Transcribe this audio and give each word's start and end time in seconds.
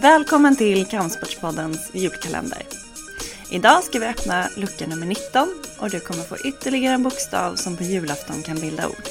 Välkommen 0.00 0.56
till 0.56 0.86
Kampsportspoddens 0.86 1.90
julkalender. 1.94 2.62
Idag 3.50 3.84
ska 3.84 3.98
vi 3.98 4.06
öppna 4.06 4.48
lucka 4.56 4.86
nummer 4.86 5.06
19 5.06 5.48
och 5.80 5.90
du 5.90 6.00
kommer 6.00 6.22
få 6.22 6.36
ytterligare 6.44 6.94
en 6.94 7.02
bokstav 7.02 7.54
som 7.54 7.76
på 7.76 7.82
julafton 7.82 8.42
kan 8.42 8.56
bilda 8.60 8.88
ord. 8.88 9.02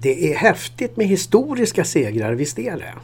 Det 0.00 0.32
är 0.32 0.36
häftigt 0.36 0.96
med 0.96 1.06
historiska 1.06 1.84
segrar, 1.84 2.32
visst 2.32 2.58
är 2.58 2.76
det? 2.76 2.94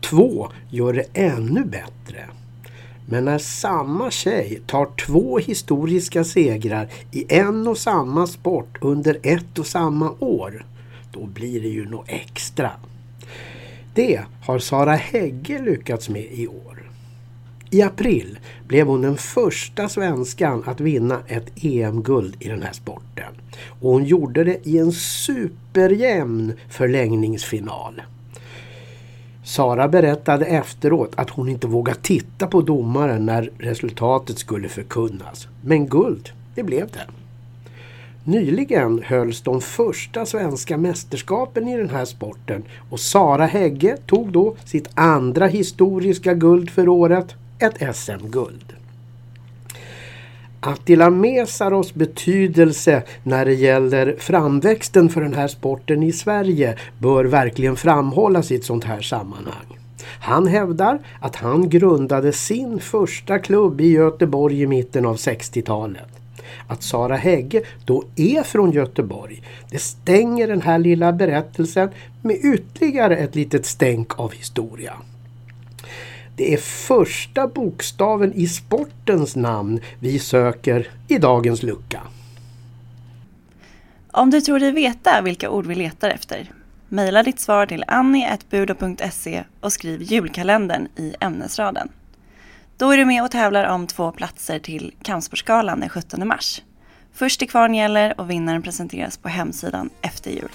Två 0.00 0.52
gör 0.70 0.92
det 0.92 1.06
ännu 1.14 1.64
bättre. 1.64 2.28
Men 3.06 3.24
när 3.24 3.38
samma 3.38 4.10
tjej 4.10 4.62
tar 4.66 4.88
två 5.06 5.38
historiska 5.38 6.24
segrar 6.24 6.88
i 7.12 7.34
en 7.34 7.68
och 7.68 7.78
samma 7.78 8.26
sport 8.26 8.78
under 8.80 9.18
ett 9.22 9.58
och 9.58 9.66
samma 9.66 10.10
år, 10.18 10.66
då 11.12 11.26
blir 11.26 11.60
det 11.60 11.68
ju 11.68 11.88
något 11.88 12.08
extra. 12.08 12.70
Det 13.94 14.20
har 14.44 14.58
Sara 14.58 14.94
Hägge 14.94 15.62
lyckats 15.62 16.08
med 16.08 16.26
i 16.32 16.48
år. 16.48 16.82
I 17.70 17.82
april 17.82 18.38
blev 18.68 18.86
hon 18.86 19.02
den 19.02 19.16
första 19.16 19.88
svenskan 19.88 20.62
att 20.66 20.80
vinna 20.80 21.20
ett 21.26 21.64
EM-guld 21.64 22.36
i 22.40 22.48
den 22.48 22.62
här 22.62 22.72
sporten. 22.72 23.34
Och 23.80 23.92
hon 23.92 24.04
gjorde 24.04 24.44
det 24.44 24.68
i 24.68 24.78
en 24.78 24.92
superjämn 24.92 26.52
förlängningsfinal. 26.68 28.02
Sara 29.44 29.88
berättade 29.88 30.44
efteråt 30.44 31.12
att 31.14 31.30
hon 31.30 31.48
inte 31.48 31.66
vågade 31.66 31.98
titta 32.02 32.46
på 32.46 32.60
domaren 32.60 33.26
när 33.26 33.50
resultatet 33.58 34.38
skulle 34.38 34.68
förkunnas. 34.68 35.48
Men 35.64 35.86
guld, 35.86 36.30
det 36.54 36.62
blev 36.62 36.88
det. 36.90 37.06
Nyligen 38.24 39.02
hölls 39.02 39.40
de 39.40 39.60
första 39.60 40.26
svenska 40.26 40.76
mästerskapen 40.76 41.68
i 41.68 41.76
den 41.76 41.90
här 41.90 42.04
sporten 42.04 42.62
och 42.90 43.00
Sara 43.00 43.46
Hägge 43.46 43.96
tog 44.06 44.32
då 44.32 44.56
sitt 44.64 44.88
andra 44.94 45.46
historiska 45.46 46.34
guld 46.34 46.70
för 46.70 46.88
året, 46.88 47.34
ett 47.58 47.96
SM-guld. 47.96 48.81
Attila 50.64 51.10
Mesaros 51.10 51.94
betydelse 51.94 53.02
när 53.22 53.44
det 53.44 53.54
gäller 53.54 54.16
framväxten 54.18 55.08
för 55.08 55.20
den 55.20 55.34
här 55.34 55.48
sporten 55.48 56.02
i 56.02 56.12
Sverige 56.12 56.76
bör 56.98 57.24
verkligen 57.24 57.76
framhållas 57.76 58.50
i 58.50 58.54
ett 58.54 58.64
sånt 58.64 58.84
här 58.84 59.00
sammanhang. 59.00 59.78
Han 60.20 60.46
hävdar 60.46 60.98
att 61.20 61.36
han 61.36 61.68
grundade 61.68 62.32
sin 62.32 62.80
första 62.80 63.38
klubb 63.38 63.80
i 63.80 63.88
Göteborg 63.88 64.62
i 64.62 64.66
mitten 64.66 65.06
av 65.06 65.16
60-talet. 65.16 66.08
Att 66.66 66.82
Sara 66.82 67.16
Hägge 67.16 67.62
då 67.84 68.04
är 68.16 68.42
från 68.42 68.72
Göteborg, 68.72 69.42
det 69.70 69.78
stänger 69.78 70.48
den 70.48 70.62
här 70.62 70.78
lilla 70.78 71.12
berättelsen 71.12 71.88
med 72.22 72.36
ytterligare 72.36 73.16
ett 73.16 73.34
litet 73.34 73.66
stänk 73.66 74.18
av 74.18 74.32
historia. 74.32 74.92
Det 76.36 76.54
är 76.54 76.58
första 76.58 77.48
bokstaven 77.48 78.32
i 78.32 78.46
sportens 78.46 79.36
namn 79.36 79.80
vi 80.00 80.18
söker 80.18 80.90
i 81.08 81.18
dagens 81.18 81.62
lucka. 81.62 82.00
Om 84.10 84.30
du 84.30 84.40
tror 84.40 84.58
dig 84.58 84.72
veta 84.72 85.22
vilka 85.22 85.50
ord 85.50 85.66
vi 85.66 85.74
letar 85.74 86.10
efter, 86.10 86.50
mejla 86.88 87.22
ditt 87.22 87.40
svar 87.40 87.66
till 87.66 87.84
annie.budo.se 87.86 89.44
och 89.60 89.72
skriv 89.72 90.02
julkalendern 90.02 90.88
i 90.96 91.14
ämnesraden. 91.20 91.88
Då 92.76 92.90
är 92.90 92.96
du 92.96 93.04
med 93.04 93.22
och 93.22 93.30
tävlar 93.30 93.64
om 93.64 93.86
två 93.86 94.12
platser 94.12 94.58
till 94.58 94.94
Kampsportsgalan 95.02 95.80
den 95.80 95.88
17 95.88 96.28
mars. 96.28 96.62
Först 97.12 97.38
till 97.38 97.50
kvarn 97.50 97.74
gäller 97.74 98.20
och 98.20 98.30
vinnaren 98.30 98.62
presenteras 98.62 99.16
på 99.16 99.28
hemsidan 99.28 99.90
efter 100.02 100.30
jul. 100.30 100.50